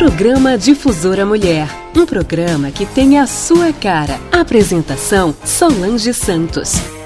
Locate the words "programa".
0.00-0.56, 2.06-2.70